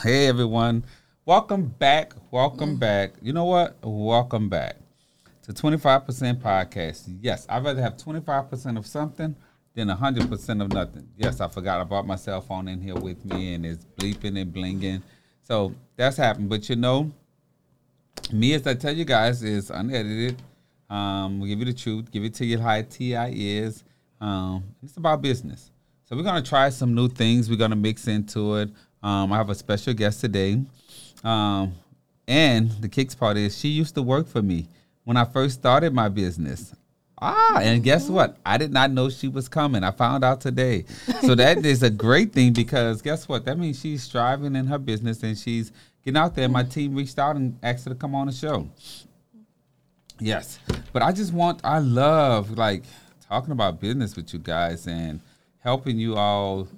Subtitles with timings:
[0.00, 0.84] Hey everyone.
[1.24, 2.12] Welcome back.
[2.30, 3.14] Welcome back.
[3.20, 3.78] You know what?
[3.82, 4.76] Welcome back
[5.42, 7.18] to 25% podcast.
[7.20, 9.34] Yes, I'd rather have 25% of something
[9.74, 11.08] than 100% of nothing.
[11.16, 14.40] Yes, I forgot I brought my cell phone in here with me and it's bleeping
[14.40, 15.02] and blinging.
[15.42, 16.48] So that's happened.
[16.48, 17.10] But you know,
[18.32, 20.40] me as I tell you guys is unedited.
[20.88, 23.82] Um, we give you the truth, give it to you how TI is.
[24.20, 25.72] Um, it's about business.
[26.04, 27.50] So we're gonna try some new things.
[27.50, 28.70] We're gonna mix into it.
[29.02, 30.60] Um, I have a special guest today.
[31.24, 31.74] Um,
[32.26, 34.68] and the kicks part is she used to work for me
[35.04, 36.74] when I first started my business.
[37.20, 38.36] Ah, and guess what?
[38.46, 39.82] I did not know she was coming.
[39.82, 40.84] I found out today.
[41.22, 43.44] So that is a great thing because guess what?
[43.44, 45.72] That means she's striving in her business and she's
[46.04, 46.48] getting out there.
[46.48, 48.68] My team reached out and asked her to come on the show.
[50.20, 50.58] Yes.
[50.92, 52.84] But I just want I love like
[53.28, 55.20] talking about business with you guys and
[55.60, 56.68] helping you all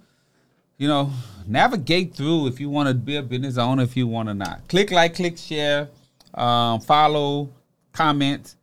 [0.81, 1.13] you know,
[1.47, 4.67] navigate through if you want to be a business owner, if you want to not.
[4.67, 5.91] Click like, click share,
[6.33, 7.51] um, follow,
[7.93, 8.57] comment,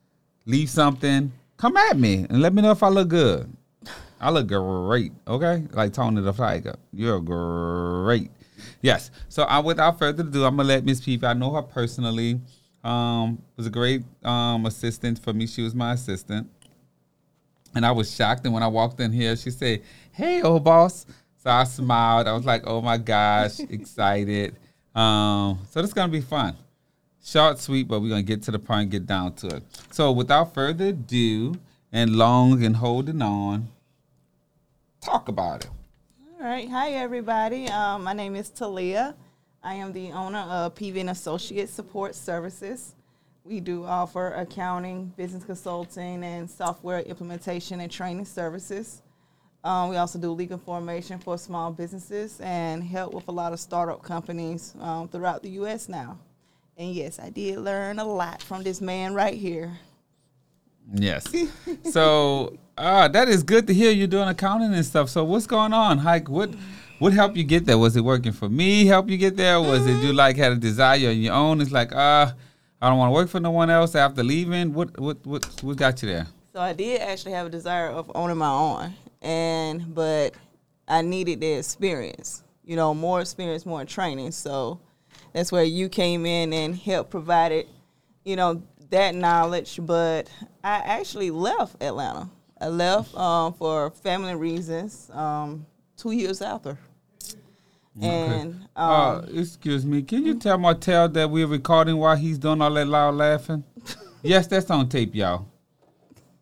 [0.48, 1.32] leave something.
[1.58, 3.56] Come at me and let me know if I look good.
[4.20, 5.64] I look great, okay?
[5.72, 6.76] Like Tony the Tiger.
[6.92, 8.32] You're great.
[8.82, 9.12] Yes.
[9.30, 11.24] So I, without further ado, I'm gonna let Miss Peep.
[11.24, 12.42] I know her personally.
[12.84, 15.46] Um, was a great um, assistant for me.
[15.46, 16.50] She was my assistant,
[17.76, 18.46] and I was shocked.
[18.46, 21.06] And when I walked in here, she said, "Hey, old boss."
[21.48, 22.28] So I smiled.
[22.28, 24.54] I was like, "Oh my gosh, excited!"
[24.94, 26.58] Um, so this is gonna be fun,
[27.24, 29.64] short, sweet, but we're gonna get to the point, get down to it.
[29.92, 31.56] So without further ado,
[31.94, 33.70] and long and holding on,
[35.00, 35.70] talk about it.
[36.38, 36.70] All right.
[36.70, 37.70] Hi, everybody.
[37.70, 39.16] Um, my name is TeLeigha.
[39.64, 42.94] I am the owner of Peavy Associate Support Services.
[43.46, 49.02] We do offer accounting, business consulting, and software implementation and training services.
[49.64, 53.60] Um, we also do legal formation for small businesses and help with a lot of
[53.60, 55.90] startup companies um, throughout the U.S.
[55.90, 56.18] now.
[56.78, 59.78] And yes, I did learn a lot from this man right here.
[60.94, 61.26] Yes.
[61.92, 65.10] so uh, that is good to hear you're doing accounting and stuff.
[65.10, 66.04] So what's going on?
[66.04, 66.52] Like what
[67.00, 67.78] what helped you get there?
[67.78, 68.86] Was it working for me?
[68.86, 69.60] Help you get there?
[69.60, 71.62] Was it you like had a desire on your own?
[71.62, 72.32] It's like uh
[72.82, 74.74] I don't want to work for no one else after leaving.
[74.74, 76.28] What what what what got you there?
[76.54, 80.34] So I did actually have a desire of owning my own, and but
[80.88, 82.44] I needed the experience.
[82.64, 84.32] You know, more experience, more training.
[84.32, 84.80] So
[85.34, 87.68] that's where you came in and helped provided,
[88.26, 89.80] you know, that knowledge.
[89.82, 90.30] But
[90.64, 92.30] I actually left Atlanta.
[92.60, 95.10] I left um, for family reasons.
[95.14, 95.66] Um,
[95.98, 96.78] two years after.
[98.00, 102.62] And um, uh, excuse me, can you tell Martell that we're recording while he's doing
[102.62, 103.64] all that loud laughing?
[104.22, 105.48] yes, that's on tape, y'all.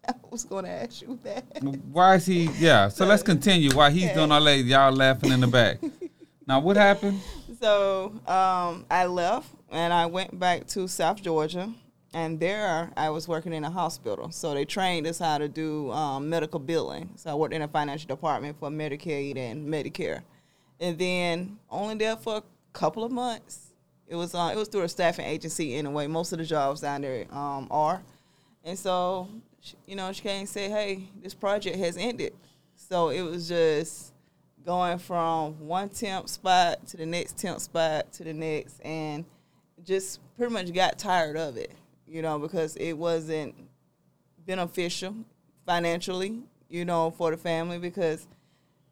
[0.08, 1.44] I was going to ask you that.
[1.92, 2.46] Why is he?
[2.58, 2.90] Yeah.
[2.90, 3.72] So let's continue.
[3.74, 5.78] Why he's doing all that, y'all laughing in the back.
[6.48, 7.22] Now, what happened?
[7.60, 11.74] So um, I left and I went back to South Georgia,
[12.14, 14.30] and there I was working in a hospital.
[14.30, 17.10] So they trained us how to do um, medical billing.
[17.16, 20.22] So I worked in a financial department for Medicaid and Medicare,
[20.80, 22.44] and then only there for a
[22.74, 23.74] couple of months.
[24.08, 26.06] It was uh, it was through a staffing agency anyway.
[26.06, 28.04] Most of the jobs down there um, are,
[28.64, 29.30] and so
[29.88, 32.34] you know she and said, "Hey, this project has ended."
[32.76, 34.14] So it was just
[34.66, 39.26] going from one temp spot to the next temp spot to the next, and
[39.84, 41.72] just pretty much got tired of it,
[42.08, 43.56] you know, because it wasn't
[44.46, 45.16] beneficial
[45.66, 47.78] financially, you know, for the family.
[47.80, 48.28] Because,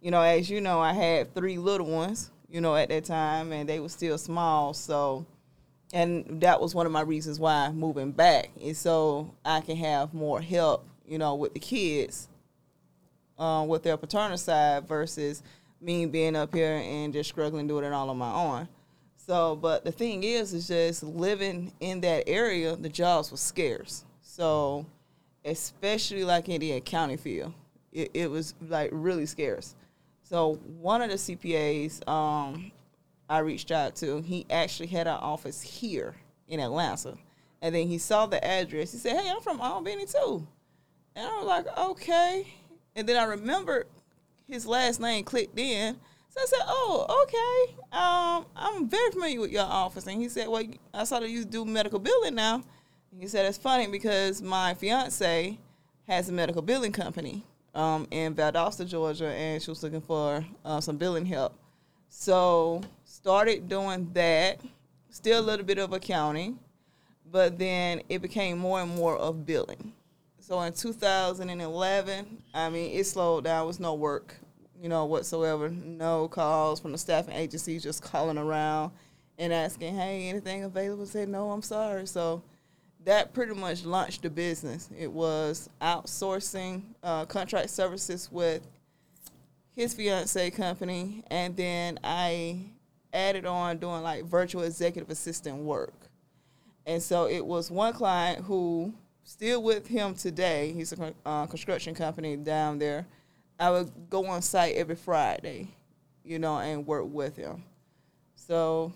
[0.02, 3.52] you know, as you know, I had three little ones, you know, at that time,
[3.52, 5.26] and they were still small, so.
[5.94, 10.12] And that was one of my reasons why moving back is so I can have
[10.12, 12.28] more help, you know, with the kids,
[13.38, 15.44] uh, with their paternal side versus
[15.80, 18.68] me being up here and just struggling doing it all on my own.
[19.18, 24.04] So, but the thing is, is just living in that area, the jobs were scarce.
[24.22, 24.88] So,
[25.46, 27.54] especially like in the accounting field,
[27.92, 29.76] it, it was like really scarce.
[30.24, 32.72] So, one of the CPAs um,
[33.34, 36.16] I reached out to, he actually had an office here
[36.48, 37.16] in Atlanta.
[37.64, 38.92] And then he saw the address.
[38.92, 40.46] He said, Hey, I'm from Albany too.
[41.16, 42.54] And I was like, Okay.
[42.96, 43.88] And then I remembered
[44.48, 45.96] his last name clicked in.
[46.30, 47.76] So I said, "Oh, okay.
[47.92, 51.46] Um, I'm very familiar with your office." And he said, "Well, I saw that you
[51.46, 52.56] do medical billing now."
[53.12, 55.60] And he said, "It's funny because my fiance
[56.08, 57.44] has a medical billing company
[57.76, 61.56] um, in Valdosta, Georgia, and she was looking for uh, some billing help.
[62.16, 64.62] So started doing that.
[65.10, 66.60] Still a little bit of accounting,
[67.30, 69.92] but then it became more and more of billing.
[70.40, 73.58] So in 2011, I mean, it slowed down.
[73.58, 74.36] There was no work,
[74.82, 75.70] you know, whatsoever.
[75.70, 78.92] No calls from the staffing agencies, just calling around.
[79.40, 82.44] and asking, "Hey, anything available?" Said, "No, I'm sorry." So
[83.04, 84.88] that pretty much launched the business.
[84.98, 88.62] It was outsourcing uh, contract services with
[89.76, 92.60] his fiance company, and then I
[93.12, 95.94] added on doing like virtual executive assistant work.
[96.86, 98.94] And so it was one client who
[99.24, 100.74] still with him today.
[100.74, 103.08] He's a uh, construction company down there.
[103.60, 105.70] I would go on site every Friday,
[106.24, 107.64] you know, and work with him.
[108.36, 108.92] So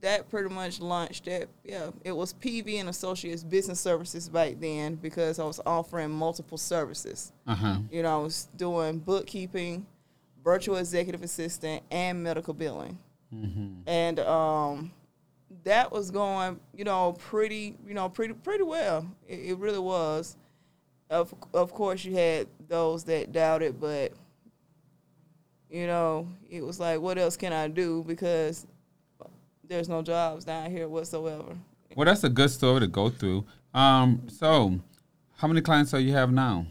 [0.00, 1.48] that pretty much launched it.
[1.64, 6.58] Yeah, it was Peavy and Associates Business Services back then because I was offering multiple
[6.58, 7.32] services.
[7.46, 7.78] Uh-huh.
[7.90, 9.86] You know, I was doing bookkeeping,
[10.44, 12.98] virtual executive assistant, and medical billing.
[13.34, 13.88] Mm-hmm.
[13.88, 14.92] And um,
[15.64, 19.06] that was going, you know, pretty, you know, pretty, pretty well.
[19.26, 20.36] It, it really was.
[21.08, 24.12] Of of course, you had those that doubted, but
[25.70, 28.04] you know, it was like, what else can I do?
[28.06, 28.66] Because
[29.68, 31.56] there's no jobs down here whatsoever.
[31.94, 33.44] Well, that's a good story to go through.
[33.74, 34.78] Um, so,
[35.36, 36.66] how many clients do you have now?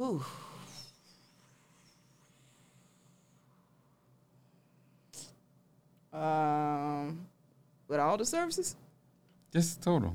[0.00, 0.24] Ooh.
[6.12, 7.26] Um,
[7.88, 8.76] with all the services,
[9.52, 10.14] Just total.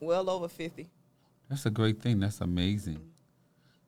[0.00, 0.88] well over fifty.
[1.48, 2.20] That's a great thing.
[2.20, 3.00] That's amazing.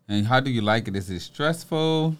[0.09, 0.97] And how do you like it?
[0.97, 2.17] Is it stressful?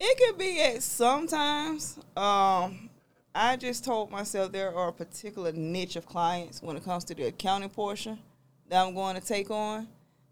[0.00, 1.98] It could be at sometimes.
[2.16, 2.90] Um,
[3.34, 7.14] I just told myself there are a particular niche of clients when it comes to
[7.14, 8.18] the accounting portion
[8.68, 9.88] that I'm going to take on,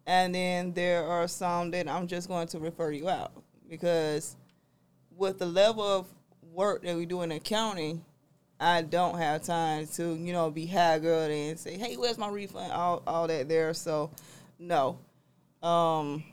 [0.06, 3.32] and then there are some that I'm just going to refer you out
[3.68, 4.36] because
[5.16, 6.06] with the level of
[6.52, 8.04] work that we do in accounting,
[8.60, 12.28] I don't have time to you know be high girl and say, hey, where's my
[12.28, 12.72] refund?
[12.72, 13.74] All all that there.
[13.74, 14.10] So,
[14.58, 14.98] no.
[15.62, 16.24] Um,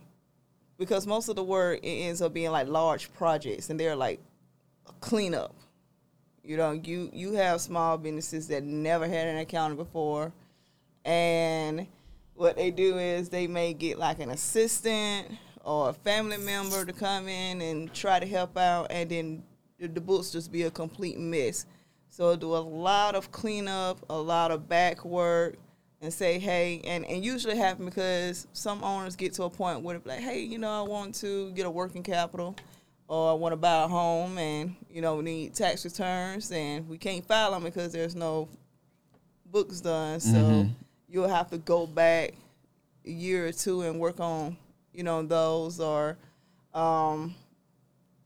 [0.79, 4.19] because most of the work it ends up being like large projects and they're like
[4.87, 5.53] a cleanup.
[6.43, 10.33] You know, you you have small businesses that never had an accountant before,
[11.05, 11.85] and
[12.33, 15.27] what they do is they may get like an assistant
[15.63, 19.43] or a family member to come in and try to help out, and then
[19.77, 21.65] the, the books just be a complete mess.
[22.09, 25.57] So do a lot of cleanup, a lot of back work,
[26.01, 29.97] and say, hey, and, and usually happen because some owners get to a point where
[29.99, 32.55] they're like, hey, you know, I want to get a working capital
[33.07, 36.87] or I want to buy a home and, you know, we need tax returns and
[36.87, 38.47] we can't file them because there's no
[39.51, 40.19] books done.
[40.19, 40.69] So Mhm.
[41.09, 42.33] you'll have to go back
[43.05, 44.55] a year or two and work on,
[44.93, 46.17] you know, those or
[46.73, 47.33] um,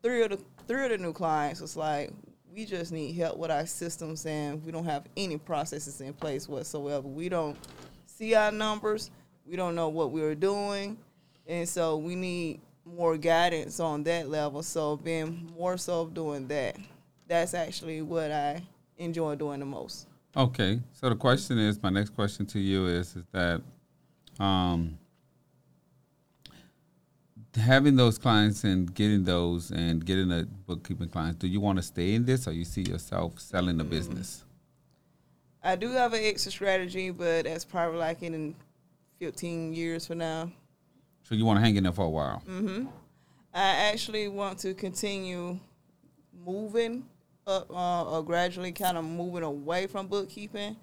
[0.04, 2.12] three of the three of the new clients was like,
[2.54, 6.48] we just need help with our systems and we don't have any processes in place
[6.48, 7.08] whatsoever.
[7.08, 7.58] We don't
[8.06, 9.10] see our numbers.
[9.46, 10.98] We don't know what we are doing.
[11.48, 14.62] And so we need more guidance on that level.
[14.62, 16.78] So being more so doing that,
[17.28, 18.62] that's actually what I
[18.98, 20.08] enjoy doing the most.
[20.38, 20.80] Okay.
[20.92, 23.62] So the question is, my next question to you is, is that
[24.40, 25.00] um,
[27.56, 31.84] having those clients and getting those and getting a bookkeeping clients, do you want to
[31.84, 34.44] stay in this or you see yourself selling the business?
[35.64, 38.56] I do have an exit strategy, but that's probably like in
[39.20, 40.52] 15 years from now.
[41.24, 42.40] So you want to hang in there for a while?
[42.46, 42.86] hmm
[43.54, 45.60] I actually want to continue
[46.46, 47.06] moving
[47.46, 50.76] up uh, or gradually kind of moving away from bookkeeping.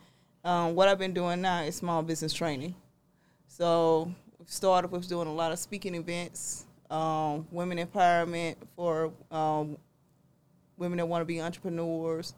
[0.45, 2.75] Um, what I've been doing now is small business training.
[3.49, 9.77] So we started with doing a lot of speaking events, um, women empowerment for um,
[10.77, 12.35] women that want to be entrepreneurs,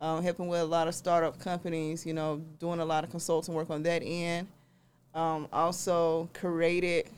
[0.00, 3.54] um, helping with a lot of startup companies, you know, doing a lot of consulting
[3.54, 4.48] work on that end.
[5.14, 7.08] Um, also created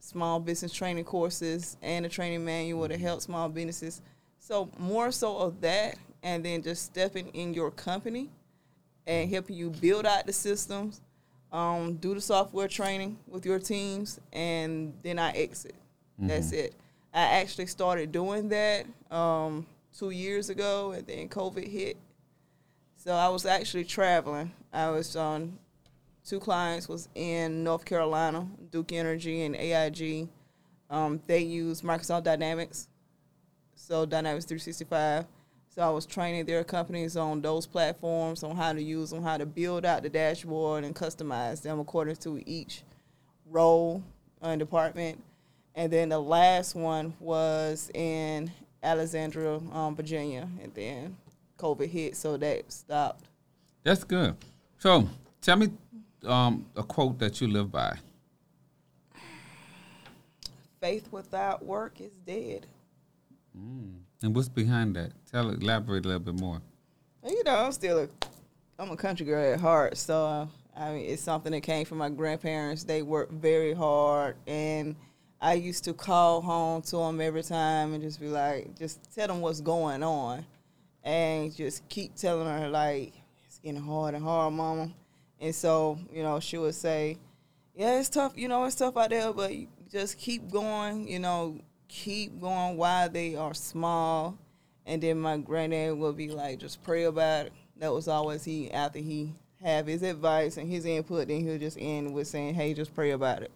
[0.00, 4.00] small business training courses and a training manual to help small businesses.
[4.40, 8.30] So more so of that, and then just stepping in your company
[9.06, 11.00] and helping you build out the systems,
[11.52, 15.74] um, do the software training with your teams, and then I exit.
[16.18, 16.74] That's it.
[17.14, 19.66] I actually started doing that um,
[19.96, 21.96] two years ago, and then COVID hit.
[22.96, 24.52] So I was actually traveling.
[24.72, 25.58] I was on
[26.24, 30.28] two clients was in North Carolina, Duke Energy and AIG.
[30.88, 32.88] Um, they use Microsoft Dynamics,
[33.74, 35.26] so Dynamics 365.
[35.68, 39.38] So I was training their companies on those platforms, on how to use them, how
[39.38, 42.82] to build out the dashboard and customize them according to each
[43.46, 44.02] role
[44.42, 45.22] and department.
[45.74, 48.50] And then the last one was in
[48.82, 51.16] Alexandria, um, Virginia, and then
[51.58, 53.24] COVID hit, so that stopped.
[53.82, 54.36] That's good.
[54.78, 55.08] So
[55.40, 55.68] tell me
[56.26, 57.96] um, a quote that you live by.
[60.80, 62.66] Faith without work is dead.
[63.54, 65.12] And what's behind that?
[65.30, 66.60] Tell elaborate a little bit more.
[67.26, 68.08] You know, I'm still a,
[68.78, 69.96] I'm a country girl at heart.
[69.96, 72.84] So uh, I mean, it's something that came from my grandparents.
[72.84, 74.96] They worked very hard, and
[75.42, 79.26] I used to call home to them every time and just be like, just tell
[79.26, 80.46] them what's going on,
[81.02, 83.12] and just keep telling her like
[83.44, 84.92] it's getting hard and hard, mama.
[85.40, 87.18] And so you know, she would say,
[87.74, 88.34] yeah, it's tough.
[88.36, 89.50] You know, it's tough out there, but
[89.90, 91.08] just keep going.
[91.08, 91.58] You know,
[91.88, 94.38] keep going while they are small.
[94.86, 97.52] And then my granddad would be like, just pray about it.
[97.78, 101.78] That was always he after he have his advice and his input, then he'll just
[101.80, 103.50] end with saying, "Hey, just pray about it."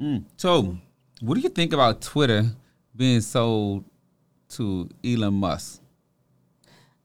[0.00, 0.24] Mm.
[0.36, 0.76] So,
[1.20, 2.44] what do you think about Twitter
[2.94, 3.84] being sold
[4.50, 5.80] to Elon Musk?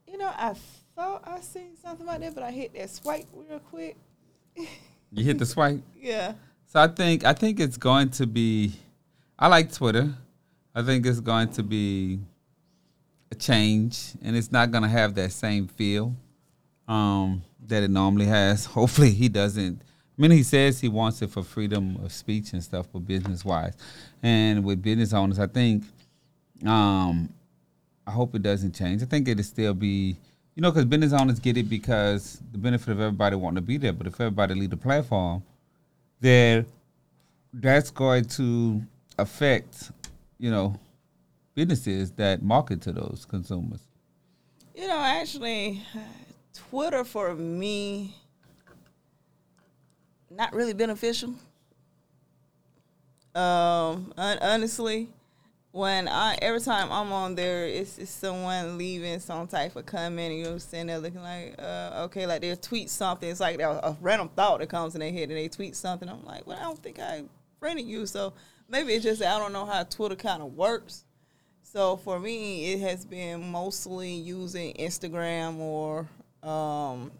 [0.08, 0.54] You know, I
[0.96, 3.98] thought I seen something about that, but I hit that swipe real quick.
[5.14, 5.82] You hit the swipe.
[6.00, 6.36] Yeah.
[6.68, 8.72] So I think I think it's going to be.
[9.38, 10.14] I like Twitter.
[10.74, 12.20] I think it's going to be
[13.30, 16.16] a change, and it's not going to have that same feel
[16.88, 18.66] um, that it normally has.
[18.78, 19.82] Hopefully, he doesn't.
[20.18, 23.44] I mean, he says he wants it for freedom of speech and stuff, but business
[23.44, 23.74] wise,
[24.22, 25.84] and with business owners, I think.
[26.66, 27.34] Um,
[28.06, 29.02] I hope it doesn't change.
[29.02, 30.18] I think it'll still be,
[30.56, 33.78] you know, because business owners get it because the benefit of everybody wanting to be
[33.78, 33.94] there.
[33.94, 35.44] But if everybody leave the platform,
[36.20, 36.66] then
[37.54, 38.82] that's going to
[39.18, 39.92] affect,
[40.40, 40.80] you know,
[41.54, 43.82] businesses that market to those consumers.
[44.76, 45.84] You know, actually,
[46.54, 48.16] Twitter for me
[50.32, 51.30] not really beneficial.
[53.34, 55.10] Um, hon- honestly,
[55.72, 60.32] when I every time I'm on there, it's, it's someone leaving some type of comment,
[60.32, 63.30] and you know, sitting there looking like, uh, okay, like they'll tweet something.
[63.30, 66.10] It's like a, random thought that comes in their head, and they tweet something.
[66.10, 67.24] I'm like, well, I don't think I
[67.60, 68.34] friended you, so
[68.68, 71.06] maybe it's just I don't know how Twitter kind of works.
[71.64, 76.10] So for me, it has been mostly using Instagram or
[76.44, 77.12] um,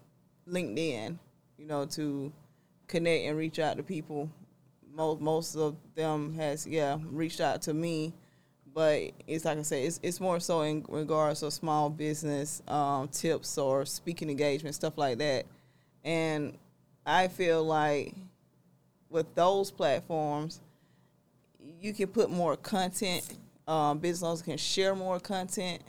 [0.46, 1.16] LinkedIn,
[1.56, 2.30] you know, to
[2.92, 4.30] connect and reach out to people.
[4.94, 8.12] Most most of them has yeah reached out to me,
[8.74, 13.08] but it's like I said, it's it's more so in regards to small business um,
[13.08, 15.46] tips or speaking engagement stuff like that,
[16.04, 16.58] and
[17.06, 18.14] I feel like
[19.08, 20.60] with those platforms,
[21.80, 23.38] you can put more content.
[23.66, 25.82] Um, business owners can share more content.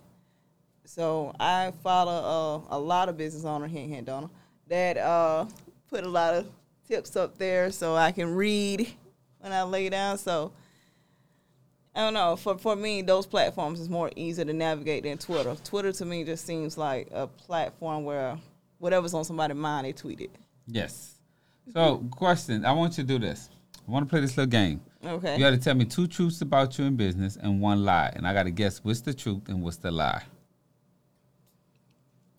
[0.85, 4.29] So I follow uh, a lot of business owners here in Hendona
[4.67, 5.45] that uh,
[5.89, 6.47] put a lot of
[6.87, 8.91] tips up there so I can read
[9.39, 10.17] when I lay down.
[10.17, 10.51] So
[11.95, 12.35] I don't know.
[12.35, 15.55] For for me, those platforms is more easier to navigate than Twitter.
[15.63, 18.37] Twitter to me just seems like a platform where
[18.79, 20.31] whatever's on somebody's mind, they tweet it.
[20.67, 21.15] Yes.
[21.71, 22.65] So, question.
[22.65, 23.49] I want you to do this.
[23.87, 24.81] I want to play this little game.
[25.05, 25.33] Okay.
[25.33, 28.25] You got to tell me two truths about you in business and one lie, and
[28.25, 30.23] I got to guess what's the truth and what's the lie.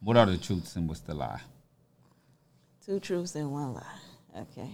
[0.00, 1.40] What are the truths and what's the lie?
[2.84, 3.82] Two truths and one lie.
[4.36, 4.70] Okay.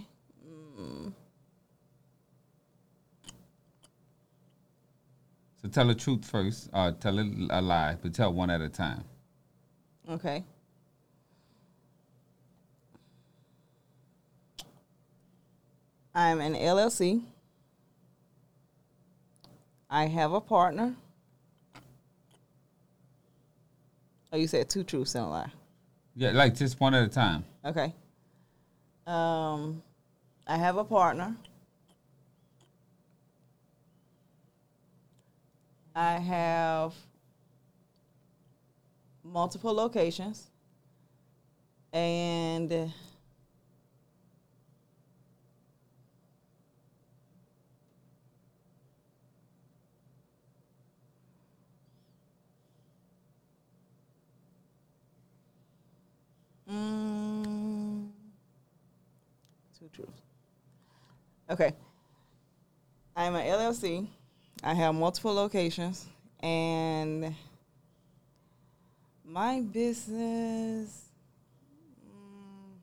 [0.47, 1.12] Mm.
[5.62, 8.69] So tell the truth first, or tell a, a lie, but tell one at a
[8.69, 9.05] time.
[10.09, 10.45] Okay.
[16.14, 17.23] I'm an LLC.
[19.88, 20.95] I have a partner.
[24.33, 25.50] Oh, you said two truths and a lie.
[26.14, 27.45] Yeah, like just one at a time.
[27.64, 27.93] Okay.
[29.07, 29.83] Um,
[30.47, 31.37] I have a partner.
[35.95, 36.95] I have
[39.25, 40.49] multiple locations.
[41.92, 42.92] And
[56.71, 57.50] Mm,
[59.92, 60.20] two truths.
[61.50, 61.73] Okay.
[63.16, 64.06] I'm an LLC.
[64.62, 66.06] I have multiple locations,
[66.40, 67.35] and
[69.25, 71.06] my business.
[72.06, 72.76] mm,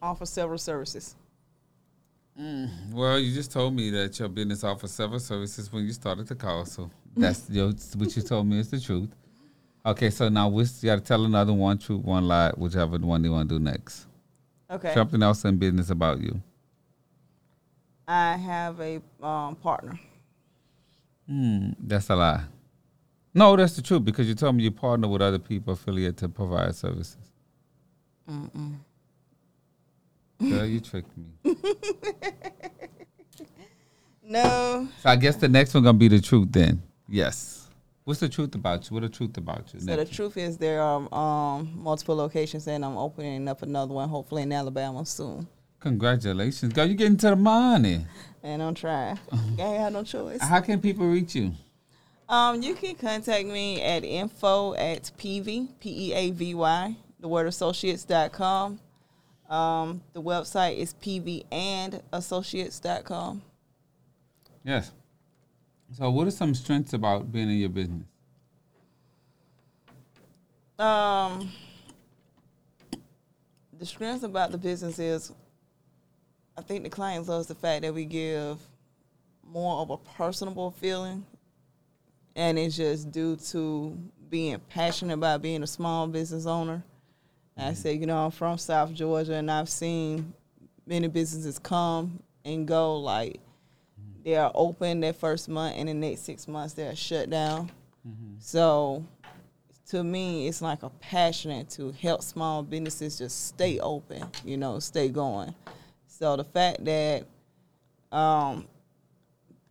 [0.00, 1.16] Offer several services.
[2.92, 6.34] Well, you just told me that your business offers several services when you started the
[6.34, 9.08] call, so that's your, what you told me is the truth.
[9.86, 13.22] Okay, so now we you got to tell another one truth, one lie, whichever one
[13.22, 14.06] you want to do next.
[14.68, 14.92] Okay.
[14.92, 16.42] Something else in business about you.
[18.08, 19.98] I have a um, partner.
[21.28, 22.42] Hmm, that's a lie.
[23.32, 26.28] No, that's the truth because you told me you partner with other people affiliated to
[26.28, 27.16] provide services.
[28.28, 28.76] Mm-mm.
[30.40, 31.56] Girl, you tricked me.
[34.28, 34.88] No.
[35.02, 36.82] So I guess the next one gonna be the truth then.
[37.08, 37.55] Yes.
[38.06, 38.94] What's the truth about you?
[38.94, 39.80] What the truth about you?
[39.80, 44.08] So the truth is there are um, multiple locations, and I'm opening up another one,
[44.08, 45.48] hopefully in Alabama soon.
[45.80, 46.86] Congratulations, girl.
[46.86, 48.06] You're getting to the money.
[48.44, 49.18] And I'm trying.
[49.32, 50.40] I ain't have no choice.
[50.40, 51.52] How can people reach you?
[52.28, 57.26] Um, you can contact me at info at pv p e a v y the
[57.26, 58.78] word associates.com.
[59.50, 63.42] Um, the website is pvandassociates.com.
[64.62, 64.92] Yes.
[65.92, 68.06] So, what are some strengths about being in your business?
[70.78, 71.50] Um,
[73.78, 75.32] the strength about the business is,
[76.56, 78.58] I think the clients loves the fact that we give
[79.42, 81.24] more of a personable feeling,
[82.34, 83.96] and it's just due to
[84.28, 86.82] being passionate about being a small business owner.
[87.56, 90.34] I say, you know, I'm from South Georgia, and I've seen
[90.86, 92.98] many businesses come and go.
[92.98, 93.40] Like
[94.26, 97.70] they are open that first month, and the next six months they're shut down.
[98.40, 99.04] So
[99.90, 104.80] to me, it's like a passion to help small businesses just stay open, you know,
[104.80, 105.54] stay going.
[106.08, 107.24] So the fact that
[108.10, 108.66] um,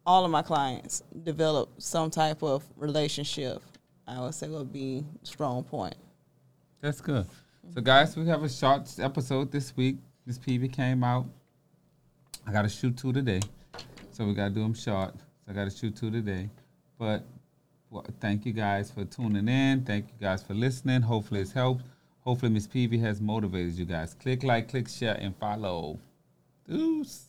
[0.06, 3.62] all of my clients develop some type of relationship,
[4.08, 5.96] I would say would be a strong point.
[6.80, 7.28] That's good.
[7.74, 9.98] So, guys, we have a short episode this week.
[10.26, 11.26] This Peavy came out.
[12.48, 13.42] I got to shoot two today,
[14.16, 15.14] so we got to do them short.
[15.14, 16.50] So I got to shoot two today.
[16.98, 17.24] But
[17.90, 19.84] well, thank you guys for tuning in.
[19.84, 21.02] Thank you guys for listening.
[21.02, 21.84] Hopefully, it's helped.
[22.22, 24.14] Hopefully, Miss Peavy has motivated you guys.
[24.14, 26.00] Click like, click share, and follow.
[26.68, 27.26] Deuce.